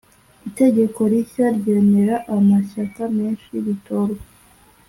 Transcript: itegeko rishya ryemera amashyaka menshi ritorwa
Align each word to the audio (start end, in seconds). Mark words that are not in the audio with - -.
itegeko 0.49 0.99
rishya 1.11 1.47
ryemera 1.57 2.15
amashyaka 2.35 3.01
menshi 3.17 3.51
ritorwa 3.65 4.23